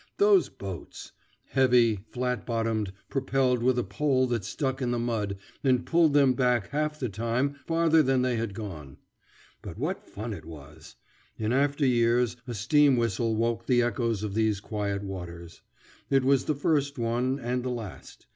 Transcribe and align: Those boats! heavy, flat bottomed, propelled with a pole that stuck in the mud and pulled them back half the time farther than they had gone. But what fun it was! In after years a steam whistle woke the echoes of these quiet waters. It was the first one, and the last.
Those 0.17 0.49
boats! 0.49 1.11
heavy, 1.49 1.99
flat 2.09 2.43
bottomed, 2.43 2.91
propelled 3.07 3.61
with 3.61 3.77
a 3.77 3.83
pole 3.83 4.25
that 4.29 4.43
stuck 4.43 4.81
in 4.81 4.89
the 4.89 4.97
mud 4.97 5.37
and 5.63 5.85
pulled 5.85 6.13
them 6.15 6.33
back 6.33 6.69
half 6.71 6.99
the 6.99 7.07
time 7.07 7.53
farther 7.67 8.01
than 8.01 8.23
they 8.23 8.35
had 8.35 8.55
gone. 8.55 8.97
But 9.61 9.77
what 9.77 10.03
fun 10.09 10.33
it 10.33 10.45
was! 10.45 10.95
In 11.37 11.53
after 11.53 11.85
years 11.85 12.35
a 12.47 12.55
steam 12.55 12.97
whistle 12.97 13.35
woke 13.35 13.67
the 13.67 13.83
echoes 13.83 14.23
of 14.23 14.33
these 14.33 14.59
quiet 14.59 15.03
waters. 15.03 15.61
It 16.09 16.23
was 16.23 16.45
the 16.45 16.55
first 16.55 16.97
one, 16.97 17.39
and 17.39 17.61
the 17.61 17.69
last. 17.69 18.25